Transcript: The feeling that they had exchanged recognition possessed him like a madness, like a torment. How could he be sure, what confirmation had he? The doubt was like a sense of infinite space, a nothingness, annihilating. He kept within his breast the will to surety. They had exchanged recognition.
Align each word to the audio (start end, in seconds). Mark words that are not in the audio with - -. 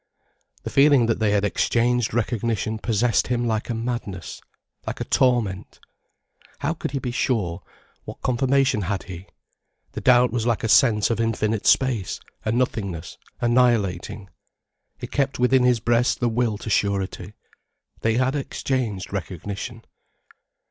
The 0.63 0.71
feeling 0.71 1.05
that 1.05 1.19
they 1.19 1.29
had 1.29 1.45
exchanged 1.45 2.11
recognition 2.11 2.79
possessed 2.79 3.27
him 3.27 3.45
like 3.45 3.69
a 3.69 3.75
madness, 3.75 4.41
like 4.87 4.99
a 4.99 5.03
torment. 5.03 5.79
How 6.57 6.73
could 6.73 6.89
he 6.89 6.97
be 6.97 7.11
sure, 7.11 7.61
what 8.05 8.23
confirmation 8.23 8.81
had 8.81 9.03
he? 9.03 9.27
The 9.91 10.01
doubt 10.01 10.31
was 10.31 10.47
like 10.47 10.63
a 10.63 10.67
sense 10.67 11.11
of 11.11 11.21
infinite 11.21 11.67
space, 11.67 12.19
a 12.43 12.51
nothingness, 12.51 13.19
annihilating. 13.41 14.31
He 14.97 15.05
kept 15.05 15.37
within 15.37 15.65
his 15.65 15.79
breast 15.79 16.19
the 16.19 16.29
will 16.29 16.57
to 16.57 16.69
surety. 16.71 17.35
They 17.99 18.15
had 18.17 18.35
exchanged 18.35 19.13
recognition. 19.13 19.85